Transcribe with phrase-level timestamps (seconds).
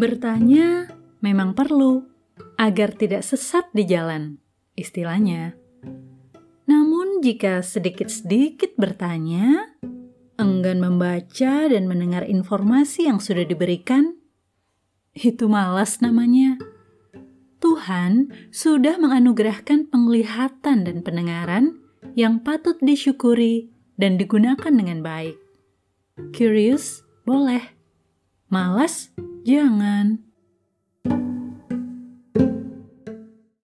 [0.00, 0.88] Bertanya
[1.20, 2.00] memang perlu
[2.56, 4.40] agar tidak sesat di jalan,
[4.72, 5.52] istilahnya.
[6.64, 9.76] Namun, jika sedikit-sedikit bertanya,
[10.40, 14.16] enggan membaca dan mendengar informasi yang sudah diberikan,
[15.12, 16.56] itu malas namanya.
[17.60, 21.76] Tuhan sudah menganugerahkan penglihatan dan pendengaran
[22.16, 23.68] yang patut disyukuri
[24.00, 25.36] dan digunakan dengan baik.
[26.32, 27.04] Curious?
[27.28, 27.76] Boleh.
[28.48, 29.12] Malas?
[29.44, 30.29] Jangan.